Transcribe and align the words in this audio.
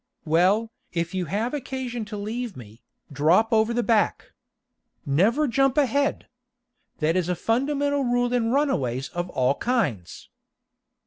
"Well, 0.25 0.71
if 0.91 1.13
you 1.13 1.25
have 1.25 1.53
occasion 1.53 2.05
to 2.05 2.17
leave 2.17 2.57
me, 2.57 2.81
drop 3.13 3.53
over 3.53 3.71
the 3.71 3.83
back. 3.83 4.31
Never 5.05 5.47
jump 5.47 5.77
ahead. 5.77 6.25
That 6.97 7.15
is 7.15 7.29
a 7.29 7.35
fundamental 7.35 8.03
rule 8.03 8.33
in 8.33 8.49
runaways 8.49 9.09
of 9.09 9.29
all 9.29 9.53
kinds." 9.53 10.29